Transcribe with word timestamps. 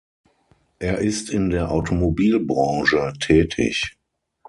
Er 0.79 0.97
ist 0.97 1.29
in 1.29 1.51
der 1.51 1.69
Automobilbranche 1.69 3.13
tätig. 3.19 3.99